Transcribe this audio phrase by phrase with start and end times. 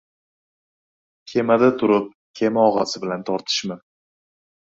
[1.31, 2.09] •Kemada turib
[2.39, 3.81] kema og‘asi bilan tortishma.